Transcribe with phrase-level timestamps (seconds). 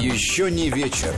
[0.00, 1.14] Еще не вечер.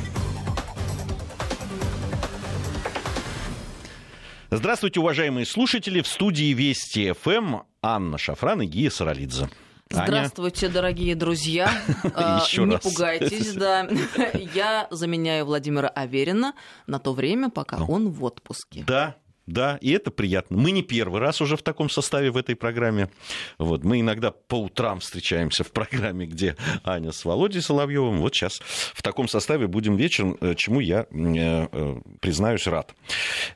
[4.51, 6.03] Здравствуйте, уважаемые слушатели.
[6.03, 9.49] В студии Вести ФМ Анна Шафран и Гия Саралидзе.
[9.89, 10.75] Здравствуйте, Аня.
[10.75, 11.71] дорогие друзья.
[12.05, 12.83] Еще Не раз.
[12.83, 13.89] пугайтесь, да.
[14.55, 16.55] Я заменяю Владимира Аверина
[16.87, 18.85] на то время, пока он в отпуске.
[18.87, 20.57] Да, да, и это приятно.
[20.57, 23.09] Мы не первый раз уже в таком составе в этой программе.
[23.59, 28.21] Вот, мы иногда по утрам встречаемся в программе, где Аня с Володей Соловьевым.
[28.21, 28.61] Вот сейчас
[28.95, 32.95] в таком составе будем вечером, э, чему я, э, э, признаюсь, рад.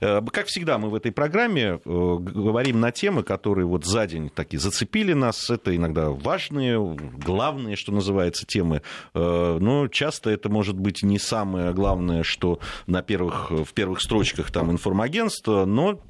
[0.01, 5.13] Как всегда, мы в этой программе говорим на темы, которые вот за день такие зацепили
[5.13, 5.49] нас.
[5.51, 8.83] Это иногда важные, главные, что называется, темы.
[9.15, 14.71] Но часто это может быть не самое главное, что на первых, в первых строчках там
[14.71, 16.01] информагентства, но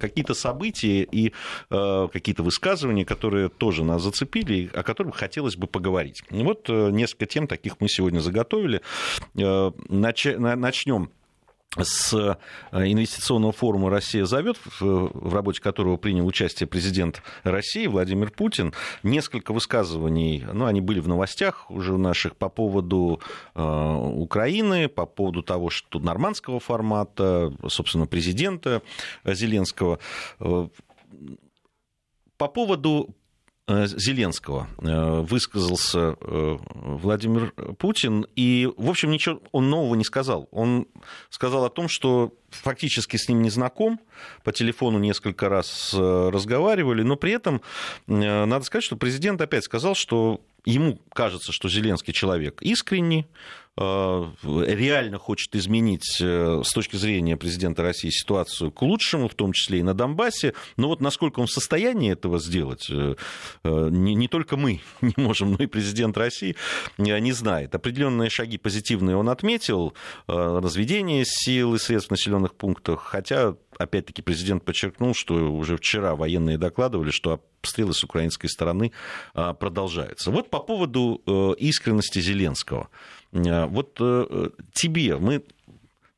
[0.00, 1.32] какие-то события и
[1.70, 6.22] э, какие-то высказывания, которые тоже нас зацепили, о которых хотелось бы поговорить.
[6.30, 8.80] Вот э, несколько тем таких мы сегодня заготовили.
[9.38, 10.26] Э, нач...
[10.26, 11.10] Начнем
[11.78, 12.38] с
[12.70, 18.74] инвестиционного форума «Россия зовет», в работе которого принял участие президент России Владимир Путин.
[19.02, 23.20] Несколько высказываний, ну, они были в новостях уже наших по поводу
[23.54, 28.82] э, Украины, по поводу того, что нормандского формата, собственно, президента
[29.24, 29.98] Зеленского.
[32.36, 33.14] По поводу
[33.68, 34.68] Зеленского
[35.22, 40.48] высказался Владимир Путин, и, в общем, ничего он нового не сказал.
[40.50, 40.88] Он
[41.30, 44.00] сказал о том, что фактически с ним не знаком,
[44.42, 47.62] по телефону несколько раз разговаривали, но при этом
[48.06, 53.26] надо сказать, что президент опять сказал, что ему кажется, что Зеленский человек искренний,
[53.76, 59.82] реально хочет изменить с точки зрения президента России ситуацию к лучшему, в том числе и
[59.82, 60.52] на Донбассе.
[60.76, 62.90] Но вот насколько он в состоянии этого сделать,
[63.64, 66.56] не, не только мы не можем, но и президент России
[66.98, 67.74] не знает.
[67.74, 69.94] Определенные шаги позитивные он отметил,
[70.26, 76.58] разведение сил и средств в населенных пунктах, хотя опять-таки президент подчеркнул, что уже вчера военные
[76.58, 78.92] докладывали, что обстрелы с украинской стороны
[79.32, 80.30] продолжаются.
[80.30, 82.90] Вот по поводу искренности Зеленского.
[83.32, 83.94] Вот
[84.72, 85.42] тебе, мы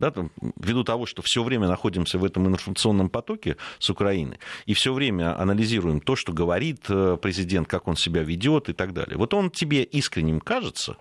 [0.00, 4.74] да, там, ввиду того, что все время находимся в этом информационном потоке с Украины, и
[4.74, 6.82] все время анализируем то, что говорит
[7.22, 9.16] президент, как он себя ведет и так далее.
[9.16, 10.96] Вот он тебе искренним кажется?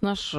[0.00, 0.34] Наш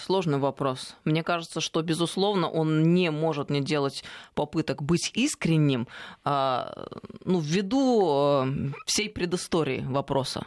[0.00, 0.94] Сложный вопрос.
[1.04, 4.04] Мне кажется, что, безусловно, он не может не делать
[4.34, 5.88] попыток быть искренним
[6.24, 8.46] ну, ввиду
[8.86, 10.46] всей предыстории вопроса.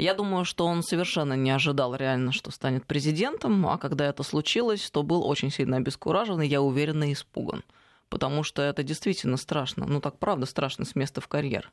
[0.00, 4.90] Я думаю, что он совершенно не ожидал реально, что станет президентом, а когда это случилось,
[4.90, 7.62] то был очень сильно обескуражен и, я уверена, испуган.
[8.08, 9.84] Потому что это действительно страшно.
[9.86, 11.70] Ну, так правда страшно с места в карьер.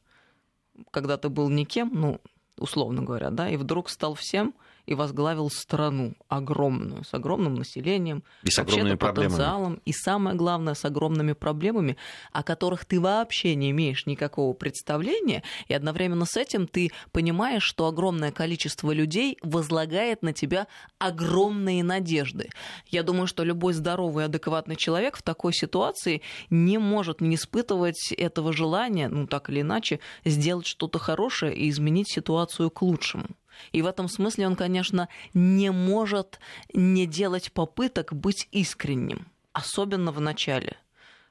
[0.91, 2.19] Когда ты был никем, ну,
[2.57, 4.53] условно говоря, да, и вдруг стал всем–
[4.87, 9.81] и возглавил страну огромную, с огромным населением, и с огромными потенциалом, проблемами.
[9.85, 11.97] и самое главное, с огромными проблемами,
[12.31, 17.87] о которых ты вообще не имеешь никакого представления, и одновременно с этим ты понимаешь, что
[17.87, 20.67] огромное количество людей возлагает на тебя
[20.99, 22.49] огромные надежды.
[22.87, 28.53] Я думаю, что любой здоровый адекватный человек в такой ситуации не может не испытывать этого
[28.53, 33.27] желания, ну так или иначе, сделать что-то хорошее и изменить ситуацию к лучшему.
[33.71, 36.39] И в этом смысле он, конечно, не может
[36.73, 40.77] не делать попыток быть искренним, особенно в начале.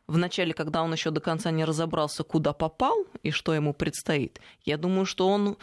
[0.06, 4.40] В начале, когда он еще до конца не разобрался, куда попал и что ему предстоит,
[4.64, 5.56] я думаю, что он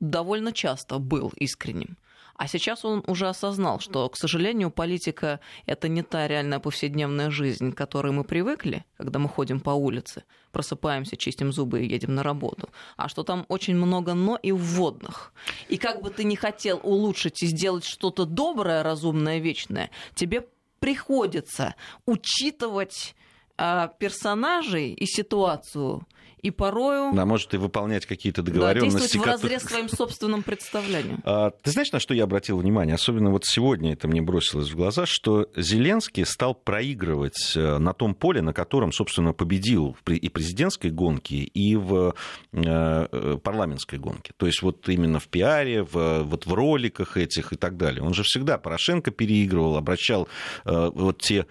[0.00, 1.96] довольно часто был искренним.
[2.38, 7.72] А сейчас он уже осознал, что, к сожалению, политика— это не та реальная повседневная жизнь,
[7.72, 10.22] к которой мы привыкли, когда мы ходим по улице,
[10.52, 15.32] просыпаемся, чистим зубы и едем на работу, а что там очень много «но» и вводных.
[15.68, 20.46] И как бы ты ни хотел улучшить и сделать что-то доброе, разумное, вечное, тебе
[20.78, 21.74] приходится
[22.06, 23.16] учитывать
[23.56, 26.06] э, персонажей и ситуацию—
[26.42, 27.12] и порою...
[27.14, 28.94] Да, может и выполнять какие-то договоренности.
[28.94, 31.20] Да, действовать в разрез своим собственным представлением.
[31.24, 32.94] А, ты знаешь, на что я обратил внимание?
[32.94, 38.14] Особенно вот сегодня это мне бросилось в глаза, что Зеленский стал проигрывать э, на том
[38.14, 42.14] поле, на котором, собственно, победил и президентской гонке, и в
[42.52, 44.32] э, э, парламентской гонке.
[44.36, 48.02] То есть вот именно в пиаре, в, вот в роликах этих и так далее.
[48.02, 50.28] Он же всегда Порошенко переигрывал, обращал
[50.64, 51.46] вот те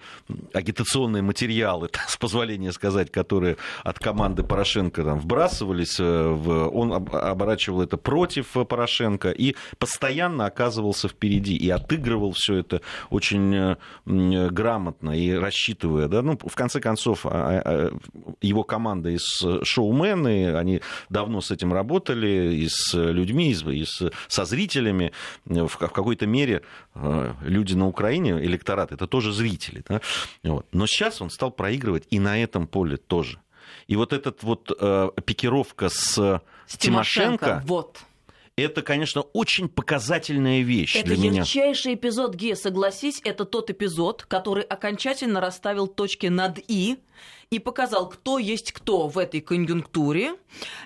[0.52, 6.68] агитационные материалы, с позволения сказать, которые от команды Порошенко Порошенко там вбрасывались, в...
[6.68, 12.80] он оборачивал это против Порошенко и постоянно оказывался впереди и отыгрывал все это
[13.10, 13.76] очень
[14.06, 16.06] грамотно и рассчитывая.
[16.08, 16.22] Да?
[16.22, 17.98] Ну, в конце концов, а, а, а,
[18.40, 19.26] его команда из
[19.64, 23.84] шоумены, они давно с этим работали, и с людьми, и
[24.28, 25.12] со зрителями.
[25.44, 26.62] В какой-то мере
[27.42, 29.82] люди на Украине, электорат, это тоже зрители.
[29.88, 30.00] Да?
[30.44, 30.66] Вот.
[30.72, 33.40] Но сейчас он стал проигрывать и на этом поле тоже.
[33.86, 36.14] И вот эта вот э, пикировка с,
[36.66, 37.98] с Тимошенко, Тимошенко вот
[38.62, 41.28] это, конечно, очень показательная вещь это для меня.
[41.28, 46.98] Это ярчайший эпизод Ге, согласись, это тот эпизод, который окончательно расставил точки над «и»
[47.50, 50.34] и показал, кто есть кто в этой конъюнктуре.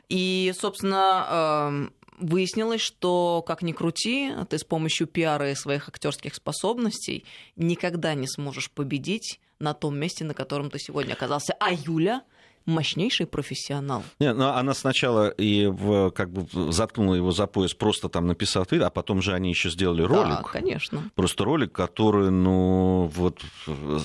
[0.09, 6.35] И, собственно, эм, выяснилось, что, как ни крути, ты с помощью пиара и своих актерских
[6.35, 7.25] способностей
[7.57, 11.55] никогда не сможешь победить на том месте, на котором ты сегодня оказался.
[11.59, 12.23] А Юля
[12.67, 14.03] мощнейший профессионал.
[14.19, 18.67] Не, ну, она сначала и в, как бы заткнула его за пояс, просто там написав
[18.67, 20.43] твит, а потом же они еще сделали ролик.
[20.43, 21.11] Да, конечно.
[21.15, 23.41] Просто ролик, который, ну, вот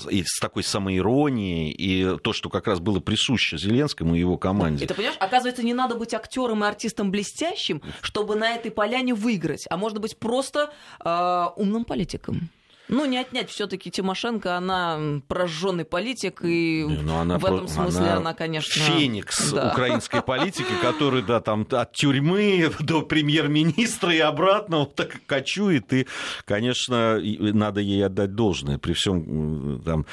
[0.10, 4.86] и с такой самоиронией, и то, что как раз было присуще Зеленскому и его команде.
[4.86, 9.66] Это, понимаешь, оказывается, не надо быть актером и артистом блестящим, чтобы на этой поляне выиграть,
[9.70, 10.72] а может быть просто
[11.04, 12.50] э, умным политиком.
[12.90, 17.68] Ну, не отнять все-таки Тимошенко, она прожженный политик, и ну, она в этом про...
[17.68, 18.84] смысле она, она, конечно...
[18.84, 19.72] Феникс да.
[19.72, 26.08] украинской политики, который, да, там от тюрьмы до премьер-министра и обратно вот так кочует, и,
[26.46, 30.06] конечно, надо ей отдать должное при всем там,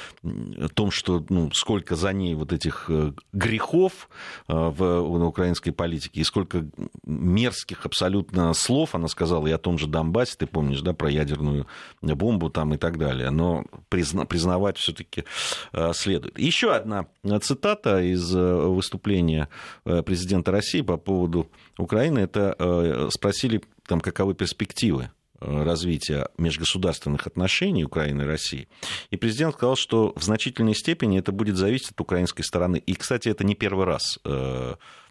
[0.75, 4.09] том, что ну, сколько за ней вот этих э, грехов
[4.49, 6.67] э, в, в украинской политике, и сколько
[7.05, 11.67] мерзких абсолютно слов она сказала и о том же Донбассе, ты помнишь, да, про ядерную
[12.03, 13.31] бомбу, там там и так далее.
[13.31, 15.25] Но призна, признавать все-таки
[15.73, 16.39] э, следует.
[16.39, 17.07] Еще одна
[17.43, 19.49] цитата из э, выступления
[19.85, 21.47] э, президента России по поводу
[21.77, 22.21] Украины.
[22.21, 28.69] Это спросили, там, каковы перспективы развития межгосударственных отношений Украины и России.
[29.11, 32.79] И президент сказал, что в значительной степени это будет зависеть от украинской стороны.
[32.79, 34.19] И, кстати, это не первый раз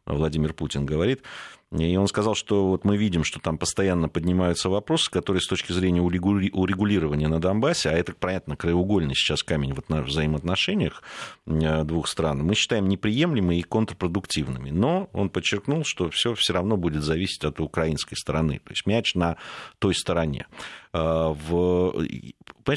[0.05, 1.23] Владимир Путин говорит.
[1.71, 5.71] И он сказал, что вот мы видим, что там постоянно поднимаются вопросы, которые с точки
[5.71, 11.01] зрения урегулирования на Донбассе, а это, понятно, краеугольный сейчас камень в взаимоотношениях
[11.47, 14.69] э, двух стран, мы считаем неприемлемыми и контрпродуктивными.
[14.69, 18.59] Но он подчеркнул, что все все равно будет зависеть от украинской стороны.
[18.59, 19.37] То есть мяч на
[19.79, 20.45] той стороне.
[20.93, 22.05] Э, в...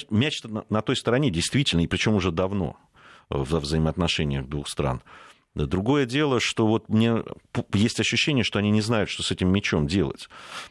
[0.08, 2.78] Мяч на той стороне действительно, и причем уже давно
[3.28, 5.02] во взаимоотношениях двух стран.
[5.64, 7.22] Другое дело, что вот мне
[7.72, 10.28] есть ощущение, что они не знают, что с этим мячом делать.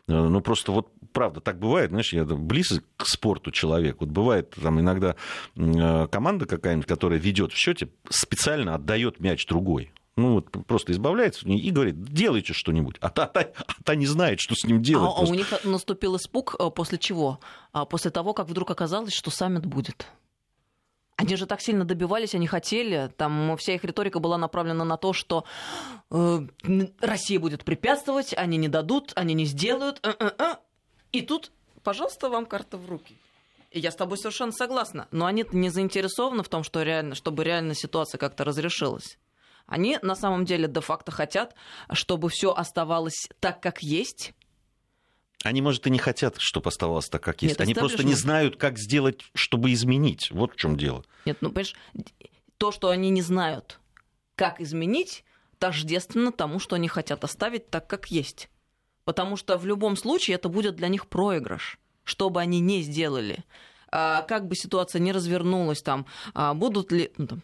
[0.07, 3.97] Э, ну, просто вот правда, так бывает, знаешь, я близок к спорту человек.
[3.99, 5.15] Вот бывает там иногда
[5.55, 11.47] э, команда какая-нибудь, которая ведет в счете, специально отдает мяч другой ну вот просто избавляется
[11.47, 12.95] и говорит, делайте что-нибудь.
[13.01, 15.11] А та, та, а та не знает, что с ним делать.
[15.13, 17.39] А, а у них наступил испуг э, после чего?
[17.73, 20.07] А после того, как вдруг оказалось, что саммит будет.
[21.17, 23.09] Они же так сильно добивались, они хотели.
[23.15, 25.45] Там вся их риторика была направлена на то, что
[26.11, 26.39] э,
[26.99, 29.99] Россия будет препятствовать, они не дадут, они не сделают.
[30.03, 30.57] Э -э -э.
[31.13, 31.51] И тут,
[31.83, 33.15] пожалуйста, вам карта в руки.
[33.71, 35.07] Я с тобой совершенно согласна.
[35.11, 39.17] Но они не заинтересованы в том, что реально, чтобы реально ситуация как-то разрешилась.
[39.67, 41.55] Они на самом деле де-факто хотят,
[41.91, 44.33] чтобы все оставалось так, как есть
[45.43, 47.53] они, может, и не хотят, чтобы оставалось так, как есть.
[47.53, 50.31] Нет, Они просто не знают, как сделать, чтобы изменить.
[50.31, 51.03] Вот в чем дело.
[51.25, 51.75] Нет, ну, понимаешь,
[52.57, 53.79] то, что они не знают,
[54.35, 55.23] как изменить,
[55.59, 58.49] тождественно тому, что они хотят оставить так, как есть.
[59.03, 63.43] Потому что в любом случае это будет для них проигрыш, что бы они ни сделали.
[63.91, 67.41] А, как бы ситуация не развернулась, там, а, будут ли, ну, там,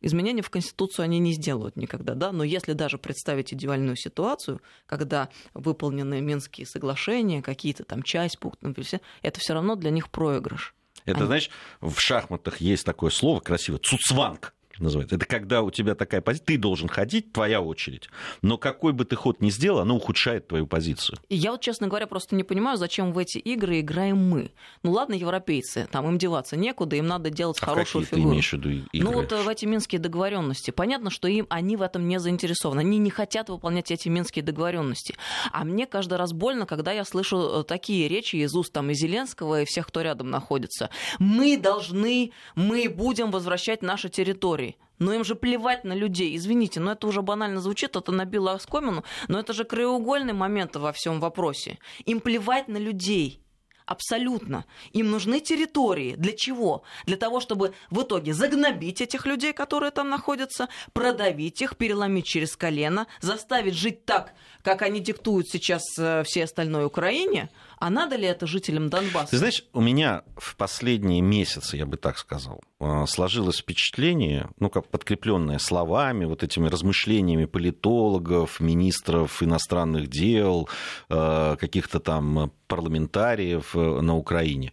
[0.00, 5.28] Изменения в Конституцию они не сделают никогда, да, но если даже представить идеальную ситуацию, когда
[5.54, 8.76] выполнены Минские соглашения, какие-то там часть пунктов,
[9.22, 10.74] это все равно для них проигрыш.
[11.04, 11.26] Это, они...
[11.26, 11.50] знаешь,
[11.80, 15.16] в шахматах есть такое слово красивое, цуцванг называется.
[15.16, 18.08] Это когда у тебя такая позиция, ты должен ходить, твоя очередь.
[18.42, 21.18] Но какой бы ты ход ни сделал, оно ухудшает твою позицию.
[21.28, 24.52] И я вот, честно говоря, просто не понимаю, зачем в эти игры играем мы.
[24.82, 28.30] Ну ладно, европейцы, там им деваться некуда, им надо делать а хорошую какие фигуру.
[28.30, 28.88] Ты имеешь в виду игры?
[28.92, 30.70] Ну вот э, в эти минские договоренности.
[30.70, 32.80] Понятно, что им они в этом не заинтересованы.
[32.80, 35.14] Они не хотят выполнять эти минские договоренности.
[35.52, 38.94] А мне каждый раз больно, когда я слышу э, такие речи из уст там и
[38.94, 40.90] Зеленского, и всех, кто рядом находится.
[41.18, 44.67] Мы должны, мы будем возвращать наши территории.
[44.98, 46.36] Но им же плевать на людей.
[46.36, 50.92] Извините, но это уже банально звучит, это набило оскомину, но это же краеугольный момент во
[50.92, 51.78] всем вопросе.
[52.04, 53.40] Им плевать на людей.
[53.88, 54.66] Абсолютно.
[54.92, 56.14] Им нужны территории.
[56.14, 56.82] Для чего?
[57.06, 62.54] Для того, чтобы в итоге загнобить этих людей, которые там находятся, продавить их, переломить через
[62.54, 67.48] колено, заставить жить так, как они диктуют сейчас э, всей остальной Украине.
[67.80, 69.30] А надо ли это жителям Донбасса?
[69.30, 74.68] Ты знаешь, у меня в последние месяцы, я бы так сказал, э, сложилось впечатление, ну,
[74.68, 80.68] как подкрепленное словами, вот этими размышлениями политологов, министров иностранных дел,
[81.08, 84.72] э, каких-то там парламентариев на Украине,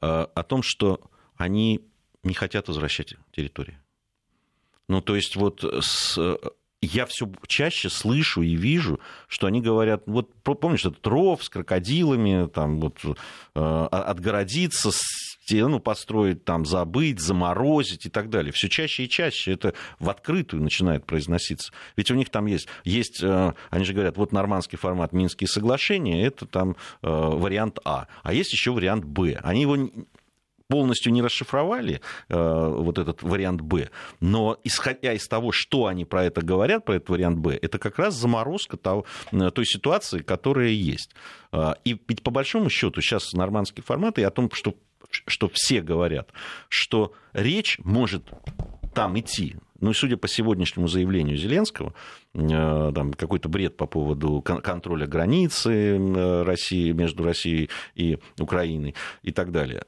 [0.00, 1.00] о том, что
[1.36, 1.80] они
[2.22, 3.78] не хотят возвращать территории.
[4.88, 6.18] Ну, то есть вот с
[6.82, 12.48] я все чаще слышу и вижу, что они говорят, вот помнишь, этот ров с крокодилами,
[12.48, 12.98] там вот
[13.54, 18.52] э, отгородиться, стену построить, там забыть, заморозить и так далее.
[18.52, 21.72] Все чаще и чаще это в открытую начинает произноситься.
[21.96, 26.26] Ведь у них там есть, есть э, они же говорят, вот нормандский формат Минские соглашения,
[26.26, 29.38] это там э, вариант А, а есть еще вариант Б.
[29.42, 29.76] Они его
[30.72, 32.00] полностью не расшифровали
[32.30, 36.94] э, вот этот вариант Б, но исходя из того, что они про это говорят, про
[36.94, 41.14] этот вариант Б, это как раз заморозка того, э, той ситуации, которая есть.
[41.52, 44.74] Э, и ведь по большому счету сейчас нормандский формат и о том, что,
[45.10, 46.30] что все говорят,
[46.70, 48.30] что речь может
[48.94, 51.92] там идти ну и судя по сегодняшнему заявлению Зеленского,
[52.34, 59.50] э, там какой-то бред по поводу контроля границы России, между Россией и Украиной и так
[59.50, 59.84] далее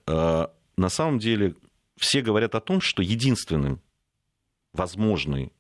[0.77, 1.55] на самом деле
[1.97, 3.81] все говорят о том, что единственным
[4.73, 5.53] возможным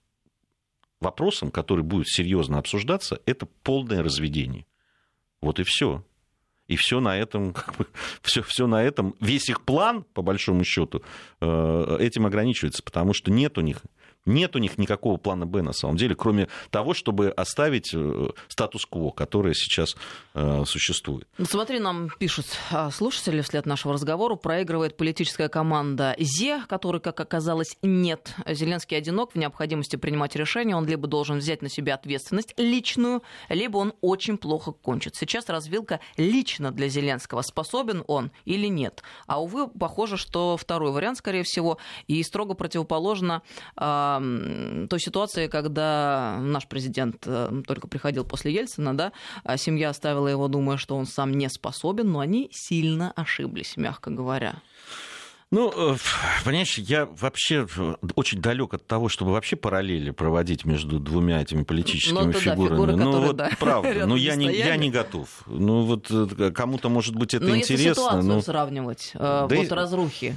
[1.00, 4.66] вопросом, который будет серьезно обсуждаться, это полное разведение.
[5.40, 6.04] Вот и все.
[6.66, 7.86] И все на этом, как бы,
[8.22, 11.02] все, все на этом, весь их план, по большому счету,
[11.40, 13.82] э, этим ограничивается, потому что нет у них
[14.26, 19.10] нет у них никакого плана Б на самом деле, кроме того, чтобы оставить э, статус-кво,
[19.10, 19.96] который сейчас
[20.34, 21.28] э, существует.
[21.38, 27.20] Ну, смотри, нам пишут а, слушатели вслед нашего разговора, проигрывает политическая команда ЗЕ, которой, как
[27.20, 28.34] оказалось, нет.
[28.46, 33.76] Зеленский одинок в необходимости принимать решения, он либо должен взять на себя ответственность личную, либо
[33.78, 35.16] он очень плохо кончит.
[35.16, 39.02] Сейчас развилка лично для Зеленского, способен он или нет.
[39.26, 43.42] А, увы, похоже, что второй вариант, скорее всего, и строго противоположно
[43.76, 50.28] а, той ситуации, когда наш президент э, только приходил после Ельцина, да, а семья оставила
[50.28, 54.60] его, думая, что он сам не способен, но они сильно ошиблись, мягко говоря.
[55.50, 55.96] Ну, э,
[56.44, 57.66] понимаешь, я вообще
[58.16, 62.46] очень далек от того, чтобы вообще параллели проводить между двумя этими политическими ну, фигурами.
[62.46, 65.28] Да, фигуры, ну, которые, вот да, правда, но я не, я не готов.
[65.46, 67.72] Ну, вот э, кому-то, может быть, это но интересно.
[67.72, 68.40] Если ситуацию но...
[68.40, 69.68] сравнивать, да вот и...
[69.68, 70.34] разрухи.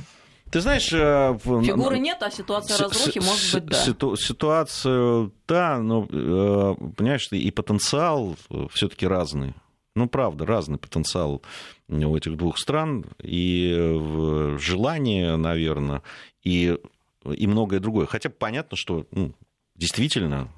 [0.51, 0.91] Ты знаешь...
[0.93, 4.15] Э, Фигуры нет, а ситуация разрухи может быть да.
[4.15, 8.35] Ситуацию, да, но, э, понимаешь, и потенциал
[8.71, 9.53] все таки разный.
[9.95, 11.41] Ну, правда, разный потенциал
[11.89, 16.03] у этих двух стран, и желание, наверное,
[16.43, 16.77] и,
[17.25, 18.05] и многое другое.
[18.05, 19.33] Хотя понятно, что ну,
[19.75, 20.49] действительно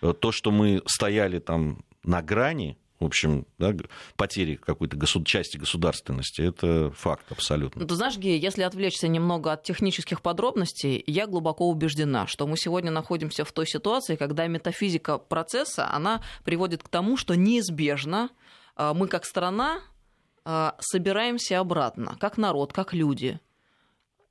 [0.00, 3.74] то, что мы стояли там на грани, в общем, да,
[4.16, 6.42] потери какой-то государ- части государственности.
[6.42, 7.82] Это факт абсолютно.
[7.82, 12.56] Ну, ты знаешь, Гея, если отвлечься немного от технических подробностей, я глубоко убеждена, что мы
[12.56, 18.30] сегодня находимся в той ситуации, когда метафизика процесса, она приводит к тому, что неизбежно
[18.76, 19.80] а, мы как страна
[20.44, 23.40] а, собираемся обратно, как народ, как люди.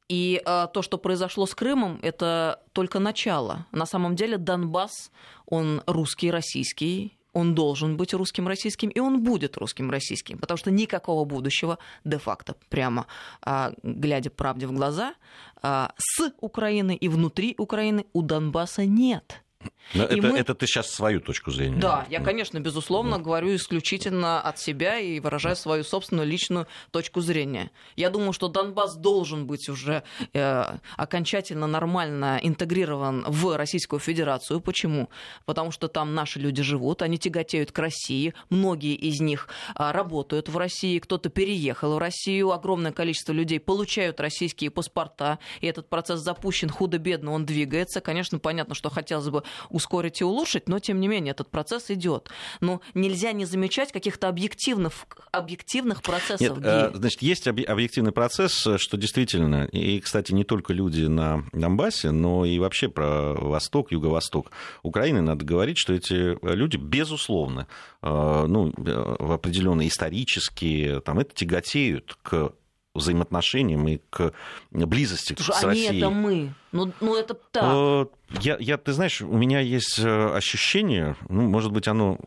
[0.08, 3.66] И а, то, что произошло с Крымом, это только начало.
[3.72, 5.12] На самом деле Донбасс,
[5.46, 10.72] он русский, российский, он должен быть русским российским, и он будет русским российским, потому что
[10.72, 13.08] никакого будущего де-факто, прямо
[13.42, 15.16] а, глядя правде в глаза,
[15.62, 19.43] а, с Украины и внутри Украины у Донбасса нет.
[19.94, 20.38] Но это, мы...
[20.38, 21.80] это ты сейчас свою точку зрения.
[21.80, 23.24] Да, я, конечно, безусловно, да.
[23.24, 27.72] говорю исключительно от себя и выражаю свою собственную личную точку зрения.
[27.96, 30.04] Я думаю, что Донбасс должен быть уже
[30.34, 30.64] э,
[30.98, 34.62] окончательно нормально интегрирован в Российскую Федерацию.
[34.62, 35.10] Почему?
[35.46, 40.50] Потому что там наши люди живут, они тяготеют к России, многие из них э, работают
[40.50, 46.22] в России, кто-то переехал в Россию, огромное количество людей получают российские паспорта, и этот процесс
[46.22, 48.02] запущен худо-бедно, он двигается.
[48.02, 52.30] Конечно, понятно, что хотелось бы ускорить и улучшить, но тем не менее этот процесс идет.
[52.62, 54.94] Но нельзя не замечать каких-то объективных,
[55.32, 56.58] объективных процессов.
[56.58, 62.12] Нет, э, значит, есть объективный процесс, что действительно, и, кстати, не только люди на Донбассе,
[62.12, 67.68] но и вообще про Восток, Юго-Восток Украины надо говорить, что эти люди, безусловно,
[68.02, 72.54] э, ну, э, в определенные исторические, там, это тяготеют к
[72.96, 74.34] взаимоотношениям и к
[74.72, 75.90] близости Слушай, с Россией.
[75.90, 76.54] Они это мы.
[76.72, 78.10] Ну, ну это так.
[78.42, 82.20] Я, я, ты знаешь, у меня есть э, ощущение, ну, может быть, оно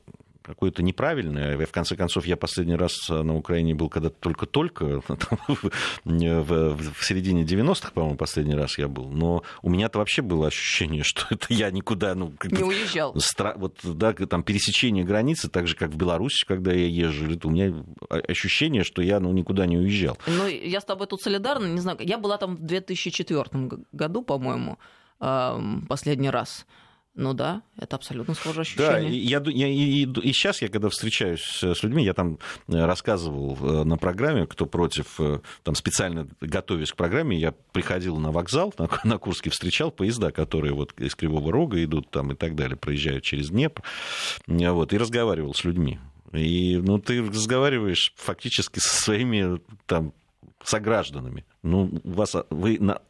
[0.47, 1.59] какое-то неправильное.
[1.67, 5.03] В конце концов, я последний раз на Украине был когда только-только,
[6.05, 9.11] в середине 90-х, по-моему, последний раз я был.
[9.11, 12.15] Но у меня-то вообще было ощущение, что это я никуда...
[12.15, 13.15] Ну, не уезжал.
[13.19, 13.55] Стра...
[13.57, 17.75] Вот, да, там пересечение границы, так же, как в Беларуси, когда я езжу, у меня
[18.09, 20.19] ощущение, что я ну, никуда не уезжал.
[20.27, 23.45] Ну, я с тобой тут солидарна, не знаю, я была там в 2004
[23.93, 24.79] году, по-моему,
[25.19, 26.67] последний раз.
[27.17, 29.41] Ну да, это абсолютно схожее ощущение.
[29.41, 33.57] Да, я, я, и, и сейчас я, когда встречаюсь с людьми, я там э, рассказывал
[33.59, 38.75] э, на программе, кто против, э, там специально готовясь к программе, я приходил на вокзал,
[38.77, 42.77] на, на Курске встречал поезда, которые вот из Кривого Рога идут там и так далее,
[42.77, 43.83] проезжают через Днепр,
[44.47, 45.99] вот, и разговаривал с людьми.
[46.35, 50.13] И, ну, ты разговариваешь фактически со своими там
[50.63, 51.47] согражданами.
[51.63, 53.01] Ну, у вас, вы на,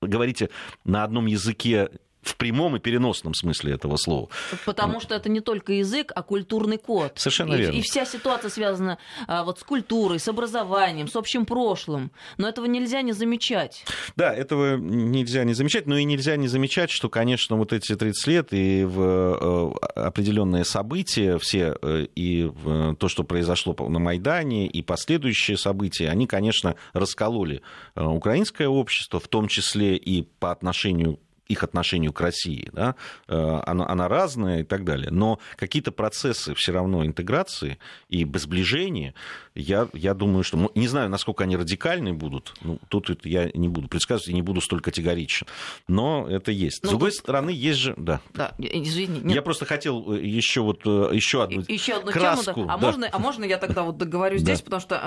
[0.00, 0.48] говорите
[0.84, 1.90] на одном языке
[2.22, 4.28] в прямом и переносном смысле этого слова.
[4.64, 7.12] Потому что это не только язык, а культурный код.
[7.16, 7.76] Совершенно верно.
[7.76, 12.10] И вся ситуация связана а, вот с культурой, с образованием, с общим прошлым.
[12.36, 13.84] Но этого нельзя не замечать.
[14.16, 18.26] Да, этого нельзя не замечать, но и нельзя не замечать, что, конечно, вот эти 30
[18.26, 22.50] лет и в э, определенные события, все э, и
[22.98, 27.62] то, что произошло на Майдане, и последующие события, они, конечно, раскололи
[27.94, 31.18] э, украинское общество, в том числе и по отношению
[31.50, 32.94] их отношению к России, да,
[33.26, 35.10] э, она, она разная и так далее.
[35.10, 37.78] Но какие-то процессы все равно интеграции
[38.08, 39.14] и сближения,
[39.56, 40.70] я, я думаю, что...
[40.76, 44.60] Не знаю, насколько они радикальные будут, ну, тут я не буду предсказывать и не буду
[44.60, 45.46] столь категоричен,
[45.88, 46.78] но это есть.
[46.78, 47.94] С ну, другой стороны, есть же...
[47.96, 49.20] Да, да извини.
[49.20, 49.34] Нет.
[49.34, 52.54] Я просто хотел э, еще вот э, еще одну, еще одну краску.
[52.54, 52.74] Тему, да.
[52.74, 52.86] А, да.
[52.86, 55.02] Можно, а можно я тогда вот договорю здесь, потому что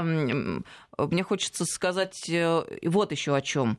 [0.98, 2.30] мне хочется сказать
[2.84, 3.78] вот еще о чем.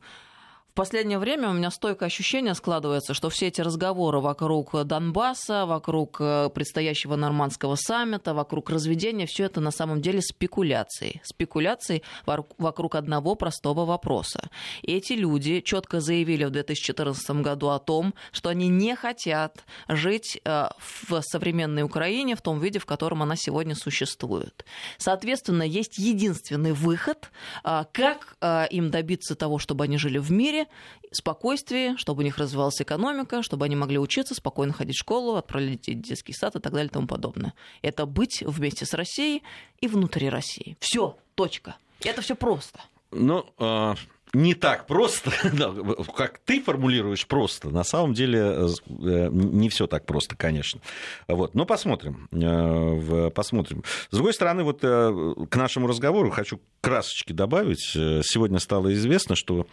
[0.75, 6.51] Последнее время у меня стойкое ощущение складывается, что все эти разговоры вокруг Донбасса, вокруг э,
[6.53, 11.21] предстоящего нормандского саммита, вокруг разведения, все это на самом деле спекуляции.
[11.23, 14.51] Спекуляции вокруг одного простого вопроса.
[14.83, 20.41] И эти люди четко заявили в 2014 году о том, что они не хотят жить
[20.45, 20.71] э,
[21.09, 24.65] в современной Украине в том виде, в котором она сегодня существует.
[24.99, 27.31] Соответственно, есть единственный выход,
[27.63, 28.37] э, как
[28.73, 30.64] им добиться того, чтобы они жили в мире,
[31.13, 35.87] спокойствие, чтобы у них развивалась экономика, чтобы они могли учиться, спокойно ходить в школу, отправлять
[35.87, 37.55] в детский сад и так далее и тому подобное.
[37.83, 39.43] Это быть вместе с Россией
[39.81, 40.77] и внутри России.
[40.81, 41.77] Все, точка.
[42.01, 42.81] Это все просто.
[43.11, 43.95] Ну, а,
[44.35, 45.31] не так просто,
[46.17, 47.71] как ты формулируешь просто.
[47.71, 50.81] На самом деле э, не все так просто, конечно.
[51.29, 51.55] Вот.
[51.55, 52.29] Но посмотрим.
[52.33, 53.85] Э, посмотрим.
[54.11, 57.83] С другой стороны, вот э, к нашему разговору хочу красочки добавить.
[57.83, 59.67] Сегодня стало известно, что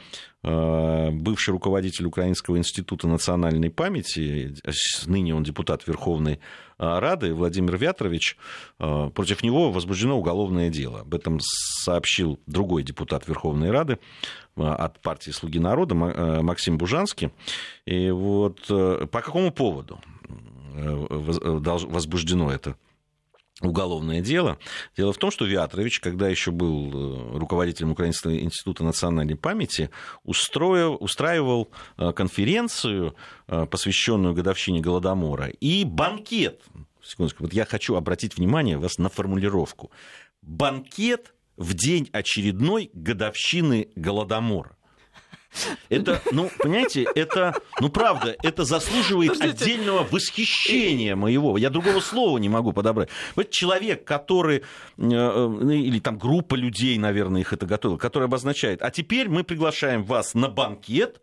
[0.44, 4.56] бывший руководитель Украинского института национальной памяти,
[5.06, 6.40] ныне он депутат Верховной
[6.82, 8.38] Рады, Владимир Вятрович,
[8.78, 11.02] против него возбуждено уголовное дело.
[11.02, 14.00] Об этом сообщил другой депутат Верховной Рады
[14.56, 17.32] от партии «Слуги народа» э, Максим Бужанский.
[17.86, 20.00] И вот э, по какому поводу
[20.76, 22.76] э, возбуждено это
[23.62, 24.58] уголовное дело.
[24.98, 29.90] Дело в том, что Вятрович, когда еще был руководителем Украинского института национальной памяти,
[30.24, 36.64] устроил, устраивал конференцию, посвященную годовщине Голодомора, и банкет.
[37.04, 39.92] Секундочку, вот я хочу обратить внимание вас на формулировку.
[40.42, 44.76] Банкет в день очередной годовщины Голодомора.
[45.90, 49.64] Это, ну, понимаете, это, ну, правда, это заслуживает Подождите.
[49.64, 51.58] отдельного восхищения моего.
[51.58, 53.10] Я другого слова не могу подобрать.
[53.36, 54.62] Вот человек, который, э,
[54.98, 60.04] э, или там группа людей, наверное, их это готовила, который обозначает, а теперь мы приглашаем
[60.04, 61.22] вас на банкет,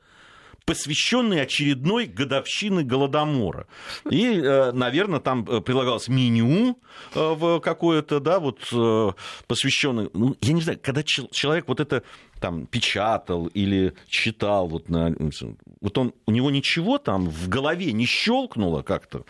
[0.66, 3.66] посвященный очередной годовщины Голодомора.
[4.10, 6.78] И, э, наверное, там прилагалось меню
[7.14, 8.60] в какое-то, да, вот
[9.46, 10.10] посвященное.
[10.12, 12.02] Ну, я не знаю, когда человек вот это
[12.38, 15.14] там печатал или читал, вот, на,
[15.80, 19.24] вот он, у него ничего там в голове не щелкнуло как-то.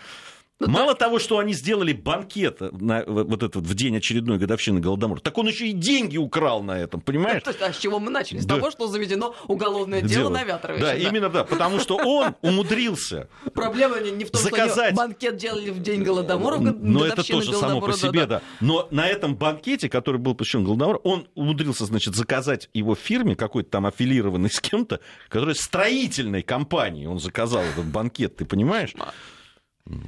[0.60, 5.20] Ну, Мало того, что они сделали банкет на вот этот в день очередной годовщины Голодомора,
[5.20, 7.42] так он еще и деньги украл на этом, понимаешь?
[7.46, 8.40] А с чего мы начали?
[8.40, 8.56] С да.
[8.56, 10.84] того, что заведено уголовное дело, дело на Вятровича.
[10.84, 14.94] Да, да, именно да, потому что он умудрился Проблема не в том, заказать...
[14.94, 18.42] что банкет делали в день Голодомора, Но это тоже само по себе, да.
[18.60, 23.70] Но на этом банкете, который был посвящен Голодомору, он умудрился, значит, заказать его фирме, какой-то
[23.70, 28.94] там аффилированный с кем-то, который строительной компании он заказал этот банкет, ты понимаешь?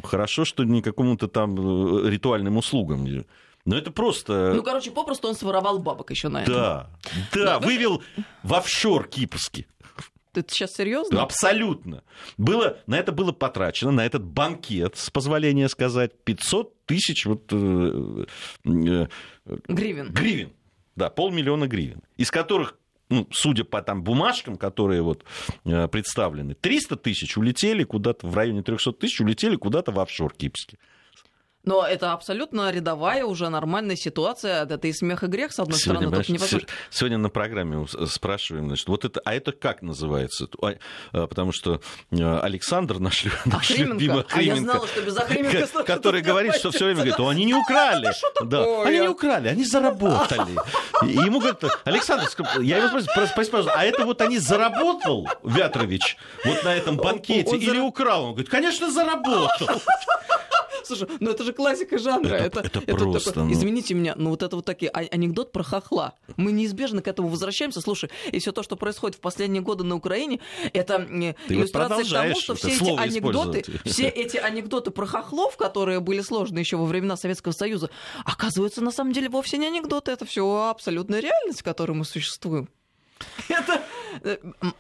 [0.03, 3.07] Хорошо, что не какому-то там э, ритуальным услугам.
[3.65, 4.53] Но это просто...
[4.55, 6.53] Ну, короче, попросту он своровал бабок еще на это.
[6.53, 6.91] Да,
[7.35, 8.03] да, да вывел
[8.43, 9.67] в офшор кипрский.
[10.33, 11.23] Ты сейчас серьезно?
[11.23, 12.05] Абсолютно.
[12.39, 18.25] Было, на это было потрачено, на этот банкет, с позволения сказать, 500 тысяч вот, э,
[18.65, 19.07] э,
[19.67, 20.13] гривен.
[20.13, 20.53] гривен.
[20.95, 22.77] Да, полмиллиона гривен, из которых
[23.11, 25.25] ну, судя по там бумажкам, которые вот
[25.65, 30.79] э, представлены, 300 тысяч улетели куда-то, в районе 300 тысяч улетели куда-то в офшор кипрский.
[31.65, 34.65] Но это абсолютно рядовая, уже нормальная ситуация.
[34.65, 36.25] Это и смех, и грех, с одной сегодня, стороны.
[36.29, 36.69] Невозможно...
[36.91, 40.49] Сегодня на программе спрашиваем, значит, вот это, а это как называется?
[40.63, 40.75] А,
[41.13, 45.85] а, потому что э, Александр, наш, наш любимый Охрименко, а я знала, что без Охрименко
[45.85, 48.11] который говорит, что все время говорит, они не украли.
[48.43, 50.57] Да, они не украли, они заработали.
[51.03, 52.27] И ему говорят, Александр,
[52.61, 58.25] я его пожалуйста, а это вот они заработал, Вятрович, вот на этом банкете, или украл?
[58.25, 59.69] Он говорит, конечно, заработал.
[60.85, 62.35] Слушай, ну это же классика жанра.
[62.35, 63.33] Это, это, это, просто...
[63.33, 63.53] Такой, ну...
[63.53, 66.15] Извините меня, ну вот это вот такие а, анекдот про хохла.
[66.37, 67.81] Мы неизбежно к этому возвращаемся.
[67.81, 70.41] Слушай, и все то, что происходит в последние годы на Украине,
[70.73, 76.01] это Ты иллюстрация к тому, что все эти анекдоты, все эти анекдоты про хохлов, которые
[76.01, 77.91] были сложны еще во времена Советского Союза,
[78.25, 80.13] оказываются на самом деле вовсе не анекдоты.
[80.13, 82.69] Это все абсолютная реальность, в которой мы существуем.
[83.49, 83.83] Это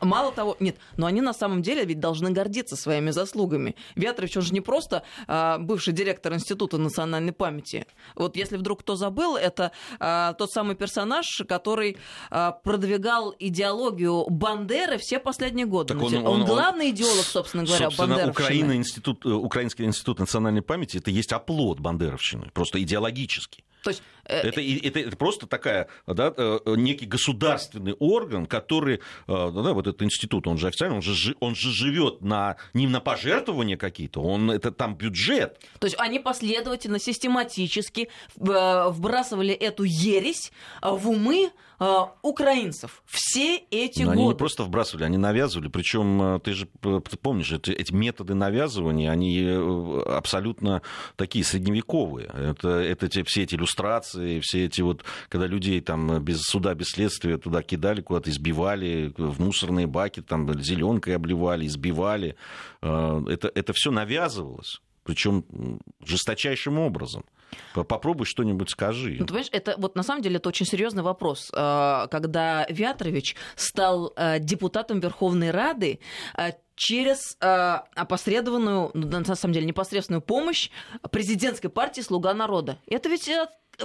[0.00, 3.76] мало того, нет, но они на самом деле ведь должны гордиться своими заслугами.
[3.94, 7.86] Вятрович, он же не просто а, бывший директор Института национальной памяти.
[8.14, 11.96] Вот если вдруг кто забыл, это а, тот самый персонаж, который
[12.30, 15.94] а, продвигал идеологию Бандеры все последние годы.
[15.94, 20.18] Так он, он, он, главный он, идеолог, собственно говоря, собственно, Украина, институт, э, Украинский институт
[20.18, 23.64] национальной памяти, это есть оплот бандеровщины, просто идеологический.
[23.82, 29.29] То есть, э, это, это, это просто такая, да, э, некий государственный орган, который, э,
[29.30, 33.00] да, вот этот институт, он же официально, он же, он же живет на, не на
[33.00, 35.60] пожертвования какие-то, он, это там бюджет.
[35.78, 41.50] То есть они последовательно, систематически вбрасывали эту ересь в умы
[42.22, 44.20] украинцев все эти Но годы.
[44.20, 45.68] Они не просто вбрасывали, они навязывали.
[45.68, 49.48] Причем ты же ты помнишь, эти, эти методы навязывания, они
[50.06, 50.82] абсолютно
[51.16, 52.30] такие средневековые.
[52.34, 56.88] Это, это те, все эти иллюстрации, все эти вот, когда людей там без суда, без
[56.88, 62.36] следствия туда кидали, куда-то избивали, в мусорные баки там зеленкой обливали, избивали.
[62.82, 65.44] Э, это, это все навязывалось, причем
[66.04, 67.24] жесточайшим образом.
[67.74, 69.16] Попробуй что-нибудь скажи.
[69.18, 71.50] Ну, ты понимаешь, это вот на самом деле это очень серьезный вопрос.
[71.54, 76.00] Э, когда Вятрович стал э, депутатом Верховной Рады,
[76.74, 77.46] через э,
[77.94, 80.70] опосредованную, ну, на самом деле непосредственную помощь
[81.10, 82.78] президентской партии «Слуга народа».
[82.86, 83.30] Это ведь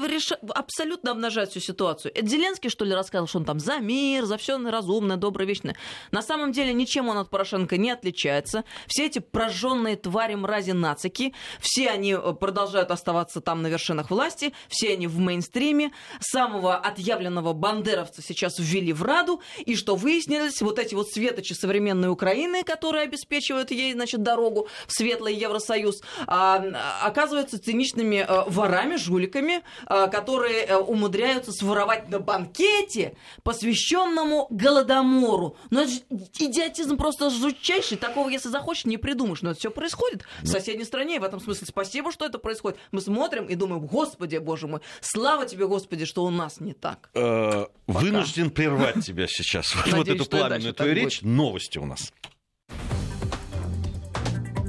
[0.03, 0.31] реш...
[0.53, 2.11] абсолютно обнажает всю ситуацию.
[2.15, 5.75] Это Зеленский, что ли, рассказал, что он там за мир, за все разумное, доброе, вечное.
[6.11, 8.63] На самом деле ничем он от Порошенко не отличается.
[8.87, 14.53] Все эти прожженные твари, мрази, нацики, все они э, продолжают оставаться там на вершинах власти,
[14.67, 15.91] все они в мейнстриме.
[16.19, 22.09] Самого отъявленного бандеровца сейчас ввели в Раду, и что выяснилось, вот эти вот светочи современной
[22.09, 26.63] Украины, которые обеспечивают ей, значит, дорогу в светлый Евросоюз, а,
[27.03, 35.55] оказываются циничными э, ворами, жуликами, которые э, умудряются своровать на банкете, посвященному Голодомору.
[35.69, 35.99] Но это же
[36.39, 37.97] идиотизм просто жутчайший.
[37.97, 39.41] Такого, если захочешь, не придумаешь.
[39.41, 41.17] Но это все происходит в соседней стране.
[41.17, 42.79] И в этом смысле спасибо, что это происходит.
[42.91, 47.09] Мы смотрим и думаем, господи, боже мой, слава тебе, господи, что у нас не так.
[47.13, 49.75] Э, вынужден прервать тебя сейчас.
[49.91, 51.21] Вот эту пламенную твою речь.
[51.21, 52.11] Новости у нас.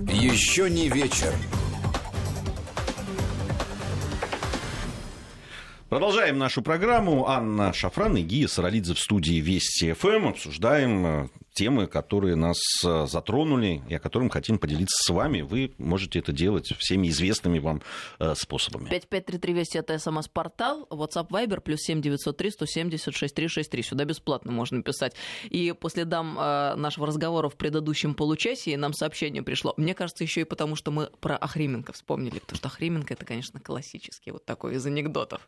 [0.08, 1.34] Еще не вечер.
[5.88, 7.28] Продолжаем нашу программу.
[7.28, 10.28] Анна Шафран и Гия Саралидзе в студии Вести ФМ.
[10.28, 15.40] Обсуждаем э, темы, которые нас э, затронули и о которых хотим поделиться с вами.
[15.40, 17.82] Вы можете это делать всеми известными вам
[18.18, 18.84] э, способами.
[18.90, 23.82] 5533 Вести это СМС-портал, WhatsApp Viber, плюс 7903 176 363.
[23.82, 25.14] Сюда бесплатно можно писать.
[25.48, 29.72] И по следам э, нашего разговора в предыдущем получасе нам сообщение пришло.
[29.78, 33.60] Мне кажется, еще и потому, что мы про Охрименко вспомнили, потому что Охрименко это, конечно,
[33.60, 35.40] классический вот такой из анекдотов.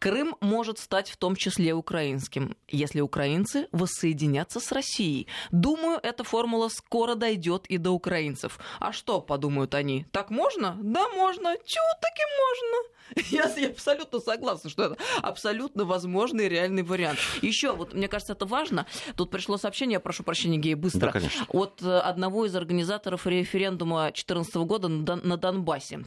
[0.00, 5.26] Крым может стать в том числе украинским, если украинцы воссоединятся с Россией.
[5.50, 8.58] Думаю, эта формула скоро дойдет и до украинцев.
[8.78, 10.74] А что, подумают они, так можно?
[10.80, 11.54] Да, можно.
[11.66, 12.90] Чего таки можно?
[13.30, 17.18] Я, я абсолютно согласна, что это абсолютно возможный реальный вариант.
[17.42, 18.86] Еще, вот мне кажется, это важно.
[19.16, 21.06] Тут пришло сообщение, я прошу прощения, Гея, быстро.
[21.06, 21.44] Да, конечно.
[21.48, 26.04] От э, одного из организаторов референдума 2014 года на Донбассе.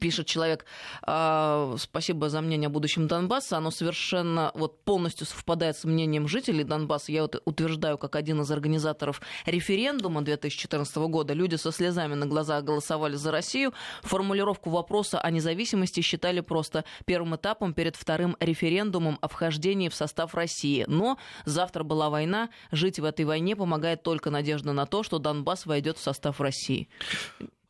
[0.00, 0.66] Пишет человек,
[1.02, 3.56] «А, спасибо за мнение о будущем Донбасса.
[3.56, 7.10] Оно совершенно вот полностью совпадает с мнением жителей Донбасса.
[7.10, 12.64] Я вот утверждаю, как один из организаторов референдума 2014 года, люди со слезами на глазах
[12.64, 13.72] голосовали за Россию.
[14.02, 20.34] Формулировку вопроса о независимости считали просто первым этапом перед вторым референдумом о вхождении в состав
[20.34, 20.84] России.
[20.86, 22.50] Но завтра была война.
[22.72, 26.88] Жить в этой войне помогает только надежда на то, что Донбасс войдет в состав России.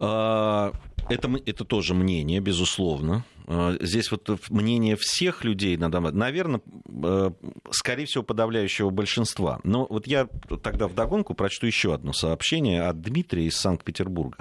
[0.01, 0.73] А,
[1.09, 3.25] Это, это тоже мнение, безусловно.
[3.47, 6.61] Э, здесь вот мнение всех людей, надо, наверное,
[7.03, 7.31] э,
[7.71, 9.59] скорее всего, подавляющего большинства.
[9.65, 10.29] Но вот я
[10.63, 14.39] тогда вдогонку прочту еще одно сообщение от Дмитрия из Санкт-Петербурга.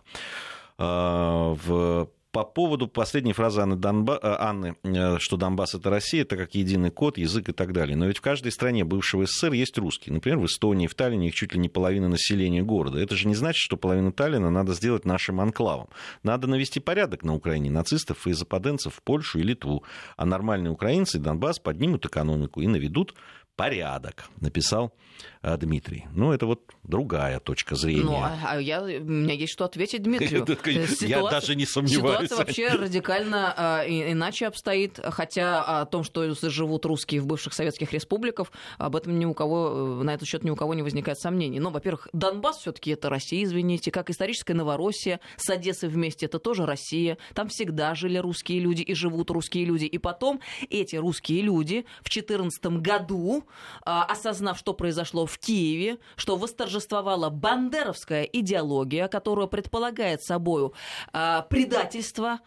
[0.77, 4.19] В по поводу последней фразы Анны, Донба...
[4.21, 7.97] Э, Анны, э, что Донбасс это Россия, это как единый код, язык и так далее.
[7.97, 10.13] Но ведь в каждой стране бывшего СССР есть русские.
[10.13, 12.99] Например, в Эстонии, в Таллине их чуть ли не половина населения города.
[12.99, 15.89] Это же не значит, что половину Таллина надо сделать нашим анклавом.
[16.21, 19.83] Надо навести порядок на Украине, нацистов и западенцев в Польшу и Литву.
[20.15, 23.15] А нормальные украинцы Донбасс поднимут экономику и наведут
[23.57, 24.93] порядок, написал
[25.41, 26.05] а, Дмитрий.
[26.13, 28.03] Ну, это вот другая точка зрения.
[28.03, 30.45] Ну, а, а я, у меня есть что ответить Дмитрию.
[31.01, 32.29] Я даже не сомневаюсь.
[32.29, 37.93] Ситуация вообще радикально а, иначе обстоит, хотя о том, что живут русские в бывших советских
[37.93, 41.59] республиках, об этом ни у кого, на этот счет ни у кого не возникает сомнений.
[41.59, 46.65] Но, во-первых, Донбасс все-таки это Россия, извините, как историческая Новороссия с Одессой вместе, это тоже
[46.65, 47.17] Россия.
[47.33, 49.85] Там всегда жили русские люди и живут русские люди.
[49.85, 53.46] И потом эти русские люди в 2014 году
[53.83, 60.73] осознав, что произошло в Киеве, что восторжествовала бандеровская идеология, которая предполагает собою
[61.13, 62.39] а, предательство,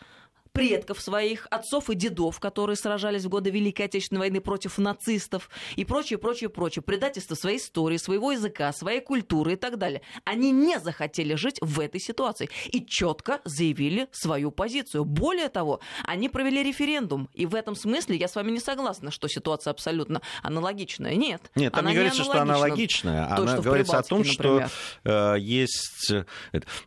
[0.52, 5.84] предков своих, отцов и дедов, которые сражались в годы Великой Отечественной войны против нацистов и
[5.84, 6.82] прочее, прочее, прочее.
[6.82, 10.02] Предательство своей истории, своего языка, своей культуры и так далее.
[10.24, 15.04] Они не захотели жить в этой ситуации и четко заявили свою позицию.
[15.04, 17.28] Более того, они провели референдум.
[17.34, 21.14] И в этом смысле я с вами не согласна, что ситуация абсолютно аналогичная.
[21.14, 21.50] Нет.
[21.54, 23.28] Нет, там не говорится, что аналогичная.
[23.28, 24.68] То, она что говорится о том, например.
[24.68, 26.10] что э, есть...
[26.10, 26.24] Э,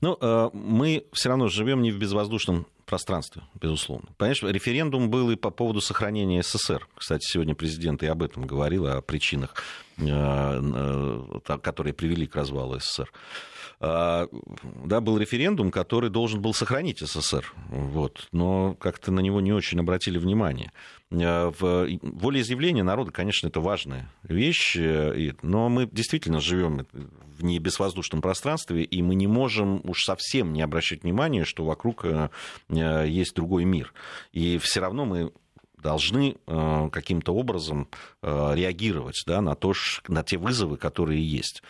[0.01, 4.09] ну, э, мы все равно живем не в безвоздушном пространстве, безусловно.
[4.19, 6.87] Понимаешь, референдум был и по поводу сохранения СССР.
[6.93, 9.55] Кстати, сегодня президент и об этом говорил, о причинах,
[9.97, 13.11] э, э, которые привели к развалу СССР.
[13.85, 14.29] А,
[14.85, 19.77] да, был референдум, который должен был сохранить СССР, вот, но как-то на него не очень
[19.77, 20.71] обратили внимание.
[21.11, 24.77] Э, в волеизъявление народа, конечно, это важная вещь,
[25.41, 30.61] но мы действительно живем в не безвоздушном пространстве, и мы не можем уж совсем не
[30.61, 32.29] обращать внимания, что вокруг э,
[32.69, 33.93] э, есть другой мир.
[34.31, 35.33] И все равно мы
[35.75, 37.89] должны каким-то образом
[38.21, 39.73] реагировать да, на, то,
[40.07, 41.61] на те вызовы, которые есть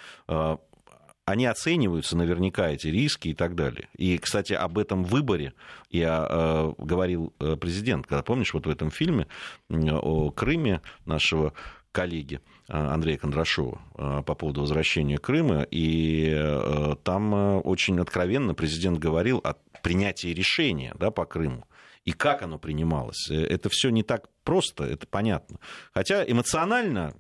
[1.26, 3.88] они оцениваются наверняка, эти риски и так далее.
[3.96, 5.54] И, кстати, об этом выборе
[5.90, 9.28] я э, говорил э, президент, когда, помнишь, вот в этом фильме
[9.70, 11.54] о Крыме нашего
[11.94, 17.34] коллеги э, Андрея Кондрашова э, по поводу возвращения Крыма, и там
[17.66, 21.66] очень откровенно президент говорил о принятии решения да, по Крыму
[22.04, 23.30] и как оно принималось.
[23.30, 25.58] Это все не так просто, это понятно.
[25.94, 27.16] Хотя эмоционально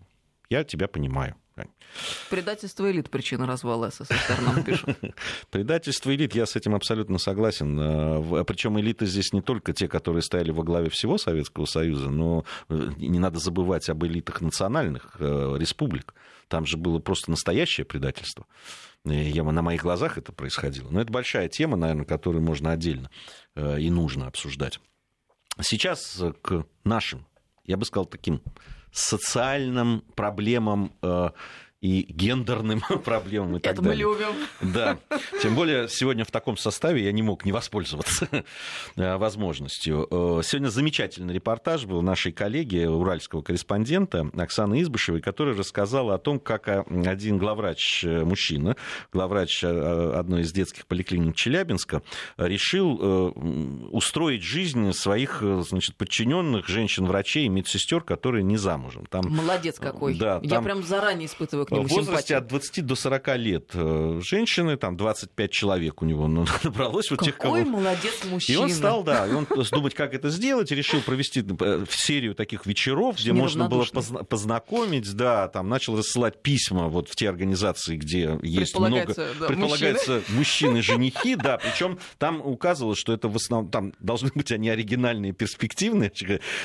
[0.49, 1.35] я тебя понимаю.
[2.29, 4.97] Предательство элит причина развала СССР, нам пишут.
[5.51, 7.79] Предательство элит, я с этим абсолютно согласен.
[7.79, 12.45] Э, Причем элиты здесь не только те, которые стояли во главе всего Советского Союза, но
[12.69, 16.15] э, не надо забывать об элитах национальных э, республик.
[16.47, 18.45] Там же было просто настоящее предательство.
[19.05, 20.89] Я, на моих глазах это происходило.
[20.89, 23.09] Но это большая тема, наверное, которую можно отдельно
[23.55, 24.79] и нужно обсуждать.
[25.61, 27.25] Сейчас к нашим,
[27.65, 28.41] я бы сказал, таким
[28.93, 31.29] социальным проблемам э,
[31.83, 34.07] и гендерным проблемам и так Это далее.
[34.07, 34.35] мы любим.
[34.61, 34.97] Да.
[35.41, 38.29] Тем более сегодня в таком составе я не мог не воспользоваться
[38.95, 40.07] э, возможностью.
[40.09, 46.39] Э, сегодня замечательный репортаж был нашей коллеги, уральского корреспондента Оксаны Избышевой, которая рассказала о том,
[46.39, 48.77] как один главврач, э, мужчина,
[49.11, 52.01] главврач одной из детских поликлиник Челябинска,
[52.37, 53.33] решил
[53.91, 59.05] устроить жизнь своих значит, подчиненных женщин-врачей и медсестер, которые не замужем.
[59.07, 60.15] Там, Молодец какой.
[60.15, 60.49] Да, там...
[60.49, 65.51] Я прям заранее испытываю в возрасте от 20 до 40 лет э, женщины, там 25
[65.51, 66.27] человек у него
[66.63, 67.09] набралось.
[67.09, 67.57] Вот Какой тех, кого...
[67.57, 68.55] молодец мужчина.
[68.55, 72.65] И он стал, да, и он думать, как это сделать, решил провести э, серию таких
[72.65, 73.86] вечеров, где можно было
[74.29, 80.21] познакомить, да, там начал рассылать письма вот в те организации, где есть много, да, предполагается,
[80.29, 86.12] мужчины-женихи, да, причем там указывалось, что это в основном, там должны быть они оригинальные, перспективные,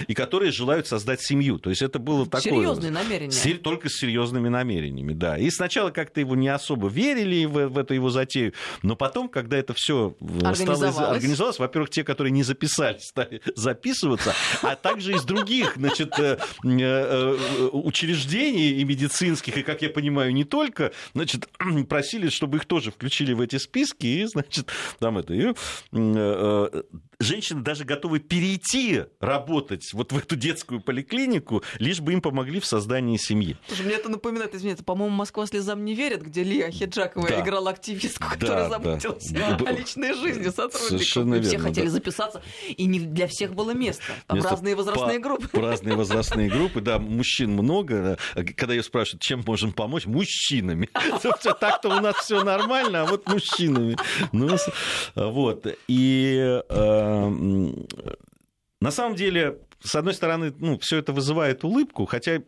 [0.07, 1.59] и которые желают создать семью.
[1.59, 2.53] То есть это было такое...
[2.53, 3.59] Серьезные намерения.
[3.59, 5.39] Только с серьезными намерениями намерениями, да.
[5.39, 9.57] И сначала как-то его не особо верили в, в эту его затею, но потом, когда
[9.57, 15.25] это все э, стало организовалось, во-первых, те, которые не записались, стали записываться, а также из
[15.25, 21.49] других, значит, э, э, учреждений и медицинских, и, как я понимаю, не только, значит,
[21.89, 25.55] просили, чтобы их тоже включили в эти списки, и, значит, там это, и,
[27.21, 32.67] женщины даже готовы перейти работать вот в эту детскую поликлинику, лишь бы им помогли в
[32.67, 33.57] создании семьи.
[33.67, 37.41] Слушай, мне это напоминает, извините, по-моему, Москва слезам не верит, где Лия Хиджакова Да.
[37.43, 38.69] играла активистку, Да, которая да.
[38.71, 40.81] заботилась Б- о личной жизни сотрудников.
[40.89, 41.91] Совершенно И все верно, хотели да.
[41.93, 42.43] записаться,
[42.75, 44.05] и не для всех было место.
[44.27, 45.49] Там Место разные возрастные по- группы.
[45.61, 48.17] Разные возрастные группы, да, мужчин много.
[48.57, 50.89] Когда ее спрашивают, чем можем помочь, мужчинами.
[51.61, 53.95] Так-то у нас все нормально, а вот мужчинами.
[54.33, 54.57] Ну,
[55.15, 55.67] вот.
[55.87, 57.73] И э,
[58.81, 62.43] на самом деле, с одной стороны, ну, все это вызывает улыбку, хотя,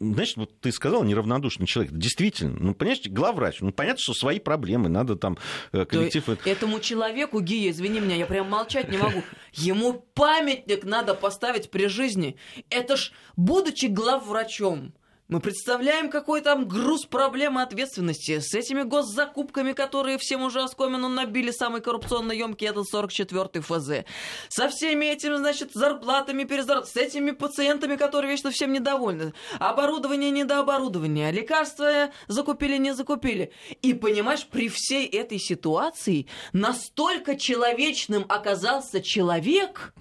[0.00, 1.92] знаешь, вот ты сказал, неравнодушный человек.
[1.92, 5.38] Действительно, ну, понимаешь, главврач, ну, понятно, что свои проблемы, надо там
[5.72, 6.28] э, коллектив...
[6.44, 9.22] Этому человеку, Гия, извини меня, я прям молчать не могу.
[9.52, 12.36] Ему памятник надо поставить при жизни.
[12.68, 14.92] Это ж, будучи главврачом,
[15.28, 21.50] мы представляем, какой там груз проблемы ответственности с этими госзакупками, которые всем уже оскомину набили
[21.50, 24.06] самый коррупционно емкий, это 44-й ФЗ.
[24.48, 29.34] Со всеми этими, значит, зарплатами, перезарплатами, с этими пациентами, которые вечно всем недовольны.
[29.58, 33.52] Оборудование, недооборудование, лекарства закупили, не закупили.
[33.82, 39.92] И понимаешь, при всей этой ситуации настолько человечным оказался человек,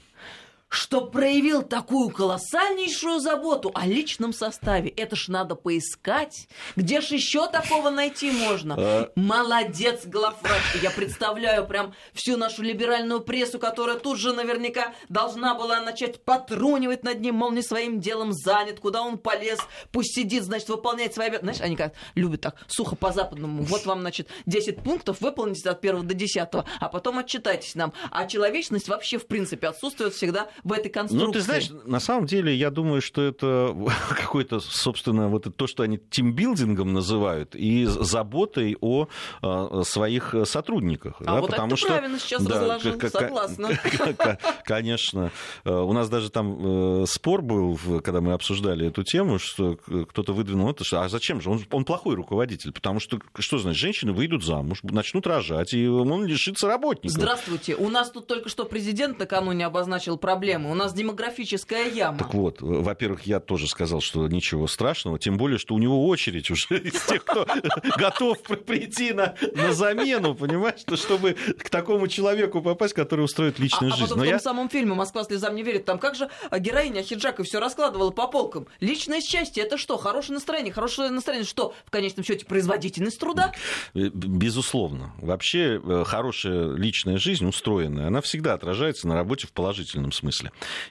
[0.69, 4.89] что проявил такую колоссальнейшую заботу о личном составе.
[4.89, 6.47] Это ж надо поискать.
[6.75, 8.75] Где ж еще такого найти можно?
[8.77, 9.12] А.
[9.15, 10.62] Молодец, главврач.
[10.82, 17.03] Я представляю прям всю нашу либеральную прессу, которая тут же наверняка должна была начать потрунивать
[17.03, 19.60] над ним, мол, не своим делом занят, куда он полез,
[19.91, 21.58] пусть сидит, значит, выполняет свои обязанности.
[21.58, 23.63] Знаешь, они как любят так, сухо по-западному.
[23.63, 26.47] Вот вам, значит, 10 пунктов, выполните от 1 до 10,
[26.80, 27.93] а потом отчитайтесь нам.
[28.12, 31.26] А человечность вообще, в принципе, отсутствует всегда в этой конструкции.
[31.26, 33.76] Ну, ты знаешь, на самом деле, я думаю, что это
[34.10, 39.08] какой-то, собственно, вот это то, что они тимбилдингом называют, и заботой о
[39.41, 41.15] э, своих сотрудниках.
[41.22, 43.70] А да, вот это потому ты что, правильно сейчас да, разложил, к- согласна.
[44.65, 45.32] Конечно.
[45.63, 49.78] Э, У нас даже там э, спор был, когда мы обсуждали эту тему, что
[50.10, 51.50] кто-то выдвинул это, что а зачем же?
[51.50, 56.26] Он, он плохой руководитель, потому что, что значит, женщины выйдут замуж, начнут рожать, и он
[56.26, 57.12] лишится работников.
[57.12, 57.76] Здравствуйте.
[57.76, 60.46] У нас тут только что президент накануне обозначил проблему.
[60.55, 62.17] У нас демографическая яма.
[62.19, 66.49] Так вот, во-первых, я тоже сказал, что ничего страшного, тем более, что у него очередь
[66.51, 67.45] уже из тех, кто
[67.97, 73.60] готов при- прийти на, на замену, понимаешь, что чтобы к такому человеку попасть, который устроит
[73.60, 74.03] А, личную а жизнь.
[74.10, 74.39] потом Но в том я...
[74.39, 78.27] самом фильме «Москва слезам не верит», там как же а, героиня Хиджака все раскладывала по
[78.27, 78.67] полкам.
[78.79, 79.97] Личное счастье– это что?
[79.97, 80.73] Хорошее настроение.
[80.73, 81.73] Хорошее настроение– что?
[81.86, 83.51] В конечном счете производительность труда?
[83.93, 85.13] Э, Безусловно.
[85.21, 90.37] Вообще э, хорошая личная жизнь, устроенная, она всегда отражается на работе в положительном смысле.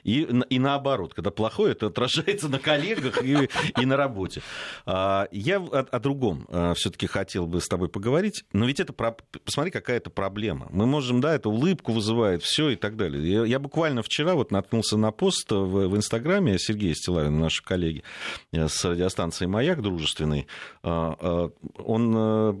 [0.03, 4.41] И, н- и наоборот, когда плохое, это отражается на коллегах и, и на работе.
[4.85, 8.43] А, Я о, о другом все-таки хотел бы с тобой поговорить.
[8.53, 10.67] Но ведь это, посмотри, какая это проблема.
[10.71, 13.29] Мы можем, да, это улыбку вызывает, все и так далее.
[13.31, 18.03] Я, я буквально вчера вот наткнулся на пост в, в Инстаграме Сергея Стилавина, наши коллеги
[18.51, 20.47] э, с радиостанции «Маяк» дружественный.
[20.83, 21.51] А, а,
[21.83, 22.51] Он э,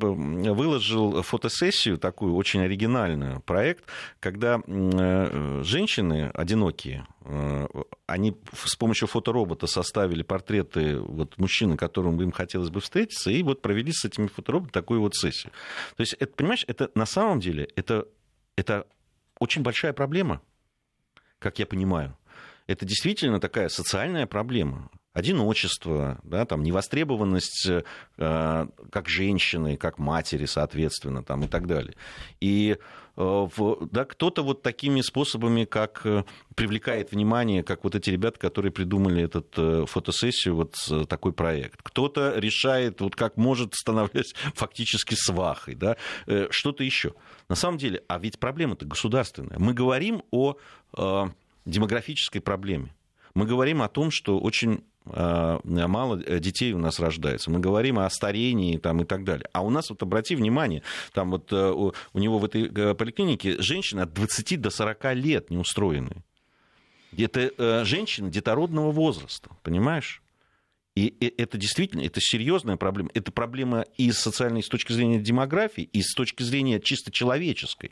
[0.53, 3.85] выложил фотосессию такую очень оригинальную, проект,
[4.19, 7.67] когда э, женщины одинокие, э,
[8.05, 13.61] они с помощью фоторобота составили портреты вот, мужчин, которым им хотелось бы встретиться, и вот
[13.61, 15.51] провели с этими фотороботами такую вот сессию.
[15.95, 18.07] То есть, это, понимаешь, это на самом деле это,
[18.55, 18.85] это
[19.39, 20.41] очень большая проблема,
[21.39, 22.17] как я понимаю.
[22.67, 24.89] Это действительно такая социальная проблема.
[25.13, 27.83] Одиночество, да, там, невостребованность э,
[28.91, 31.95] как женщины, как матери, соответственно, там, и так далее.
[32.39, 32.83] И э,
[33.17, 36.23] в- да, кто-то вот такими способами, как э,
[36.55, 41.81] привлекает внимание, как вот эти ребята, которые придумали этот э, фотосессию, вот э, такой проект.
[41.81, 47.13] Кто-то решает, вот как может, становясь фактически свахой, да, э, что-то еще.
[47.49, 49.57] На самом деле, а ведь проблема-то государственная.
[49.57, 50.55] Мы говорим о
[50.95, 51.23] э,
[51.65, 52.93] демографической проблеме.
[53.33, 54.79] Мы говорим о том, что очень э,
[55.13, 57.51] мало детей у нас рождается.
[57.51, 59.47] Мы говорим о старении там, и так далее.
[59.53, 62.93] А у нас, вот обрати внимание, там вот э, у у него в этой э,
[62.95, 66.23] поликлинике женщины от 20 до 40 лет неустроенные.
[67.17, 70.21] Это э, женщины детородного возраста, понимаешь?
[70.95, 73.11] И это действительно, это серьезная проблема.
[73.13, 77.91] Это проблема и социальной, с точки зрения демографии, и с точки зрения чисто человеческой.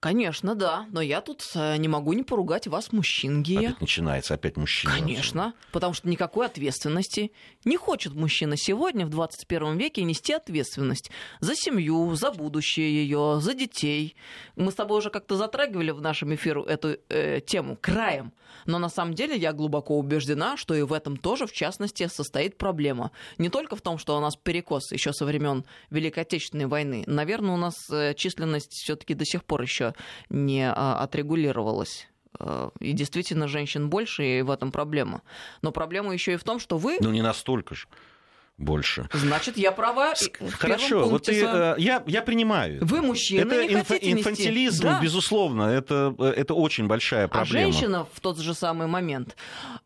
[0.00, 0.86] Конечно, да.
[0.90, 3.70] Но я тут э, не могу не поругать вас, мужчин, Гия.
[3.70, 4.92] Опять начинается, опять мужчина.
[4.94, 7.32] Конечно, потому что никакой ответственности
[7.64, 13.54] не хочет мужчина сегодня в 21 веке нести ответственность за семью, за будущее ее, за
[13.54, 14.16] детей.
[14.54, 18.32] Мы с тобой уже как-то затрагивали в нашем эфире эту э, тему краем,
[18.66, 22.58] но на самом деле я глубоко убеждена, что и в этом тоже, в частности, состоит
[22.58, 23.12] проблема.
[23.38, 27.04] Не только в том, что у нас перекос еще со времен Великой Отечественной войны.
[27.06, 29.94] Наверное, у нас э, численность все-таки до сих пор еще
[30.28, 32.08] не а, отрегулировалась.
[32.38, 35.22] Э, И действительно, женщин больше, и в этом проблема.
[35.62, 36.98] Но проблема еще и в том, что вы...
[37.00, 37.86] Ну, не настолько же.
[38.58, 39.08] Больше.
[39.12, 40.14] Значит, я права.
[40.52, 42.78] Хорошо, вот ты, э, я, я принимаю.
[42.82, 45.00] Вы мужчина, это не инф, инфантилизм, да.
[45.00, 47.68] безусловно, это, это очень большая проблема.
[47.68, 49.36] А женщина в тот же самый момент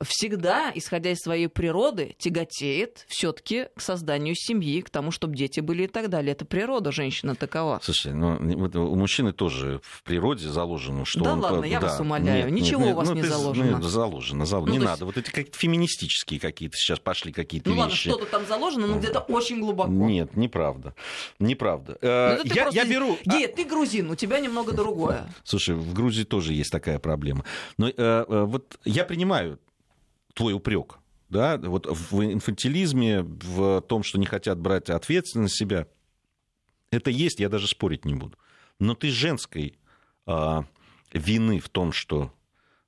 [0.02, 5.84] всегда, исходя из своей природы, тяготеет все-таки к созданию семьи, к тому, чтобы дети были
[5.84, 6.32] и так далее.
[6.32, 7.80] Это природа женщины такова.
[7.82, 11.40] Слушай, ну у мужчины тоже в природе заложено, что да он...
[11.40, 13.78] ладно, я да, вас умоляю, нет, ничего нет, у вас ну, не заложено.
[13.78, 14.74] Ну, заложено, заложено.
[14.74, 15.04] Ну, не надо.
[15.04, 15.16] Есть...
[15.16, 17.80] Вот эти какие-то феминистические какие-то сейчас пошли какие-то ну, вещи.
[17.80, 19.90] ладно, что-то там заложено, но где-то очень глубоко.
[19.90, 20.94] Нет, неправда.
[21.38, 21.98] Неправда.
[22.00, 23.18] Э, ну, я, я беру...
[23.24, 25.26] Гей, ты грузин, у тебя немного другое.
[25.44, 27.44] Слушай, в Грузии тоже есть такая проблема.
[27.78, 29.58] Но э, э, вот я принимаю
[30.34, 30.98] твой упрек.
[31.28, 35.86] Да, вот в инфантилизме, в том, что не хотят брать ответственность на себя,
[36.90, 38.36] это есть, я даже спорить не буду.
[38.80, 39.78] Но ты женской
[40.26, 40.62] э,
[41.12, 42.32] вины в том, что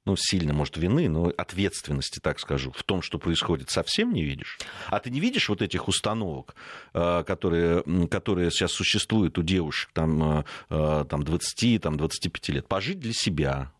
[0.04, 4.58] ну, сильно, может, вины, но ответственности, так скажу, в том, что происходит, совсем не видишь.
[4.88, 6.56] А ты не видишь вот этих установок,
[6.92, 12.68] э, которые, которые сейчас существуют у девушек там, э, э, там 20, там, 25 лет?
[12.68, 13.72] Пожить для себя,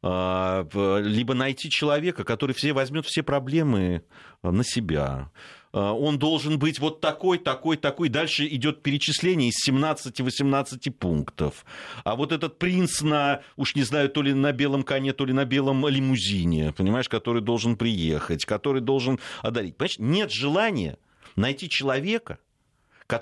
[0.00, 4.04] либо найти человека, который все возьмет все проблемы
[4.44, 5.32] на себя,
[5.72, 8.08] он должен быть вот такой, такой, такой.
[8.08, 11.64] Дальше идет перечисление из 17-18 пунктов.
[12.04, 15.32] А вот этот принц на, уж не знаю, то ли на белом коне, то ли
[15.32, 19.76] на белом лимузине, понимаешь, который должен приехать, который должен одарить.
[19.76, 20.98] Понимаешь, нет желания
[21.36, 22.38] найти человека,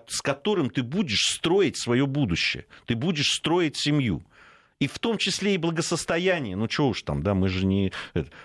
[0.08, 4.22] с которым ты будешь строить свое будущее, ты будешь строить семью.
[4.78, 6.54] И в том числе и благосостояние.
[6.54, 7.92] Ну, что уж там, да, мы же не...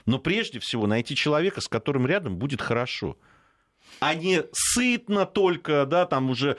[0.06, 3.18] Но прежде всего найти человека, с которым рядом будет хорошо
[4.00, 6.58] а не сытно только, да, там уже...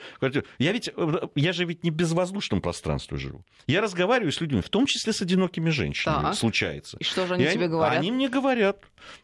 [0.59, 0.91] Я ведь,
[1.35, 3.43] я же ведь не в безвоздушном пространстве живу.
[3.67, 6.35] Я разговариваю с людьми, в том числе с одинокими женщинами, так.
[6.35, 6.97] случается.
[6.99, 7.97] И что же они и тебе говорят?
[7.97, 8.77] Они мне говорят.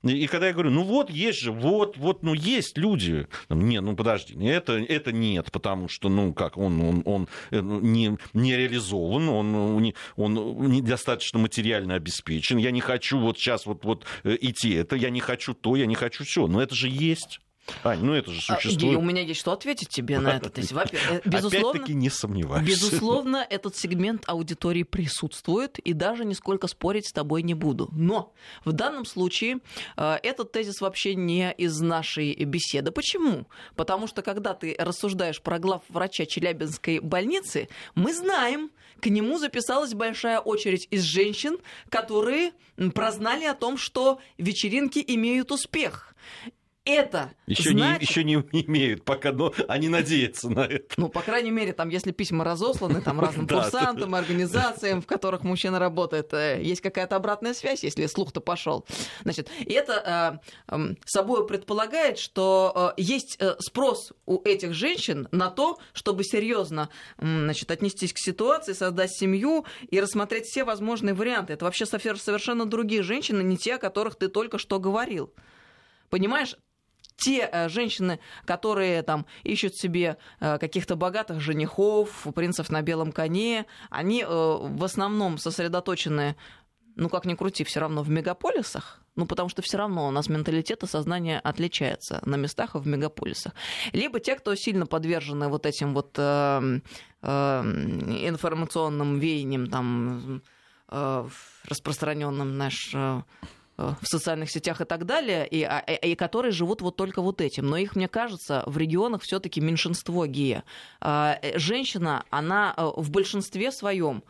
[0.04, 3.28] И когда я говорю, ну вот, есть же, вот, вот, ну есть люди.
[3.50, 7.80] Не, ну подожди, это, это нет, потому что, ну как, он, он, он э, ну,
[7.80, 12.58] не, не реализован, он, он, он недостаточно материально обеспечен.
[12.58, 15.86] Я не хочу вот сейчас вот, вот э, идти это, я не хочу то, я
[15.86, 16.48] не хочу все.
[16.48, 17.40] Но это же есть.
[17.84, 18.98] Ань, ну это же а, существует.
[18.98, 20.50] у меня есть что ответить тебе на это.
[20.50, 22.68] То есть, э, безусловно, Опять-таки не сомневаюсь.
[22.68, 27.90] Безусловно, этот сегмент аудитории присутствует, и даже нисколько спорить с тобой не буду.
[27.92, 28.34] Но
[28.66, 29.60] в данном случае
[29.98, 32.92] э, этот тезис вообще не из нашей беседы.
[32.92, 33.48] Почему?
[33.76, 39.94] Потому что когда ты рассуждаешь про глав врача Челябинской больницы, мы знаем, к нему записалась
[39.94, 41.58] большая очередь из женщин,
[41.90, 42.52] которые
[42.94, 46.14] прознали о том, что вечеринки имеют успех
[46.86, 48.02] это еще, значит...
[48.02, 50.96] не, еще не имеют пока, но они надеются на это.
[50.98, 55.80] Ну, по крайней мере, там, если письма разосланы там, разным курсантам, организациям, в которых мужчина
[55.80, 58.86] работает, э, есть какая-то обратная связь, если слух-то пошел.
[59.24, 65.28] Значит, и это э, э, собой предполагает, что э, есть э, спрос у этих женщин
[65.32, 71.54] на то, чтобы серьезно значит, отнестись к ситуации, создать семью и рассмотреть все возможные варианты.
[71.54, 75.34] Это вообще совершенно другие женщины, не те, о которых ты только что говорил.
[76.10, 76.56] Понимаешь,
[77.20, 83.66] те э, женщины, которые там ищут себе э, каких-то богатых женихов, принцев на белом коне,
[83.90, 86.36] они э, в основном сосредоточены,
[86.96, 90.30] ну как ни крути, все равно в мегаполисах, ну, потому что все равно у нас
[90.30, 93.54] менталитет и сознание отличается на местах и в мегаполисах.
[93.92, 96.80] Либо те, кто сильно подвержены вот этим вот э,
[97.22, 97.62] э,
[98.30, 100.42] информационным веяниям, там,
[100.90, 101.28] э,
[101.66, 102.96] распространенным наш
[104.02, 107.42] в социальных сетях и так далее, и, а, и, и которые живут вот только вот
[107.42, 107.68] этим.
[107.68, 110.64] Но их, мне кажется, в регионах все-таки меньшинство гея.
[111.00, 114.24] А, э, женщина, она э, в большинстве своем,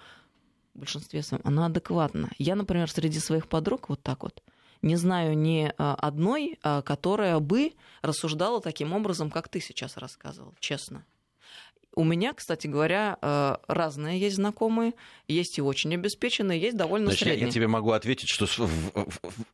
[0.75, 2.29] в большинстве своем, она адекватна.
[2.37, 4.43] Я, например, среди своих подруг вот так вот
[4.81, 11.03] не знаю ни одной, которая бы рассуждала таким образом, как ты сейчас рассказывал, честно.
[11.95, 14.93] У меня, кстати говоря, э, разные есть знакомые,
[15.27, 17.47] есть и очень обеспеченные, есть довольно Значит, средние.
[17.47, 18.47] Я тебе могу ответить, что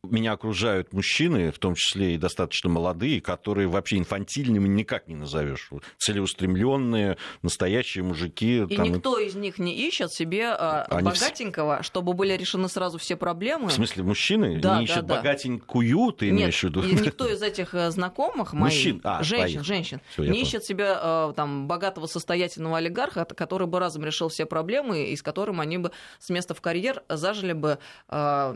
[0.02, 5.70] меня окружают мужчины, в том числе и достаточно молодые, которые вообще инфантильными никак не назовешь.
[5.98, 8.64] Целеустремленные, настоящие мужики.
[8.68, 8.92] И там...
[8.92, 13.68] никто из них не ищет себе э, Они богатенького, чтобы были решены сразу все проблемы.
[13.68, 16.82] В смысле, мужчины да, не ищут да, богатенькую, ты Нет, имеешь в виду?
[16.82, 19.00] никто из этих э, знакомых моих, Мужчин.
[19.04, 20.96] А, женщин, женщин, Всё, не ищет себе
[21.34, 25.78] там богатого состояния состоятельного олигарха, который бы разом решил все проблемы и с которым они
[25.78, 28.52] бы с места в карьер зажили бы а,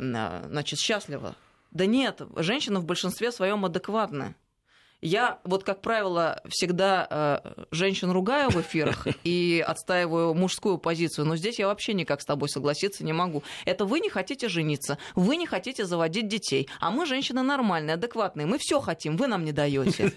[0.51, 1.37] значит, счастливо.
[1.71, 4.35] Да нет, женщина в большинстве своем адекватная.
[5.03, 11.37] Я вот, как правило, всегда э, женщин ругаю в эфирах и отстаиваю мужскую позицию, но
[11.37, 13.43] здесь я вообще никак с тобой согласиться не могу.
[13.65, 18.47] Это вы не хотите жениться, вы не хотите заводить детей, а мы женщины нормальные, адекватные,
[18.47, 20.13] мы все хотим, вы нам не даете.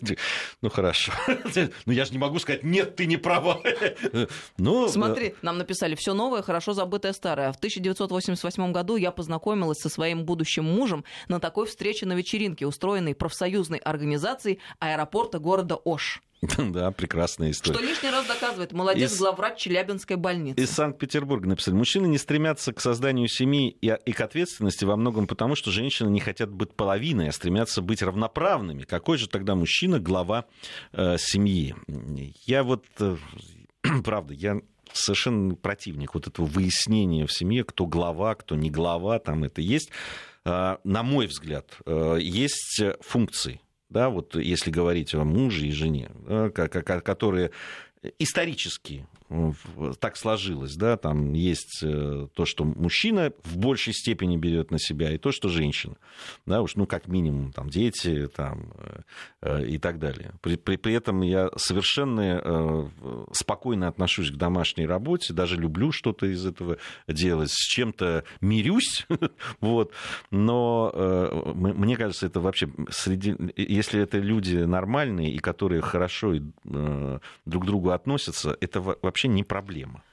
[0.61, 1.11] Ну хорошо.
[1.85, 3.61] Ну я же не могу сказать, нет, ты не права.
[4.57, 7.51] Ну, Смотри, нам написали, все новое, хорошо забытое старое.
[7.51, 13.15] В 1988 году я познакомилась со своим будущим мужем на такой встрече на вечеринке, устроенной
[13.15, 16.21] профсоюзной организацией аэропорта города Ош.
[16.57, 17.77] Да, прекрасная история.
[17.77, 20.61] Что лишний раз доказывает, молодец Из- главврач Челябинской больницы.
[20.61, 25.27] Из Санкт-Петербурга написали, мужчины не стремятся к созданию семьи и, и к ответственности во многом
[25.27, 28.83] потому, что женщины не хотят быть половиной, а стремятся быть равноправными.
[28.83, 30.45] Какой же тогда мужчина глава
[30.91, 31.75] э, семьи?
[32.45, 33.17] Я вот, э,
[34.03, 34.61] правда, я
[34.91, 39.91] совершенно противник вот этого выяснения в семье, кто глава, кто не глава, там это есть.
[40.45, 43.61] Э, на мой взгляд, э, есть функции,
[43.93, 46.09] да, вот если говорить о муже и жене,
[47.01, 47.51] которые
[48.19, 49.12] исторически в-
[49.99, 55.11] так сложилось, да, там есть э, то, что мужчина в большей степени берет на себя,
[55.11, 55.95] и то, что женщина,
[56.45, 59.01] да, уж, ну, как минимум, там, дети, там, э,
[59.41, 60.33] э, и так далее.
[60.41, 62.89] При, при, при этом я совершенно
[63.31, 69.05] спокойно отношусь к домашней работе, даже люблю что-то из этого делать, с чем-то мирюсь,
[69.61, 69.91] вот,
[70.31, 77.65] но мне кажется, это вообще среди, если это люди нормальные и которые хорошо друг к
[77.65, 80.03] другу относятся, это во- вообще не проблема,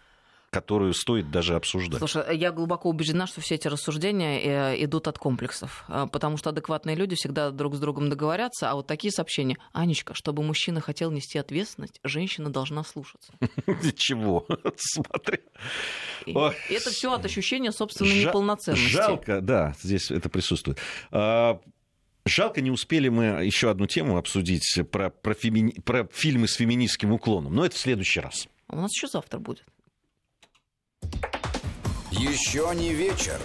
[0.50, 2.00] которую стоит даже обсуждать.
[2.00, 6.50] Слушай, я глубоко убеждена, что все эти рассуждения э, идут от комплексов, э, потому что
[6.50, 9.56] адекватные люди всегда друг с другом договорятся, а вот такие сообщения.
[9.72, 13.32] Анечка, чтобы мужчина хотел нести ответственность, женщина должна слушаться.
[13.96, 14.46] Чего?
[14.76, 15.38] Смотри.
[16.26, 18.88] Это все от ощущения собственной неполноценности.
[18.88, 20.78] Жалко, да, здесь это присутствует.
[21.10, 21.58] А,
[22.26, 25.34] Жалко, не успели мы еще одну тему обсудить про, про,
[25.84, 28.46] про фильмы с феминистским уклоном, но это в следующий раз.
[28.72, 29.64] У нас еще завтра будет.
[32.12, 33.40] Еще не вечер.